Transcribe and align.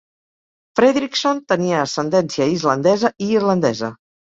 Fredrickson 0.79 1.43
tenia 1.53 1.83
ascendència 1.85 2.49
islandesa 2.55 3.15
i 3.29 3.31
irlandesa. 3.39 3.95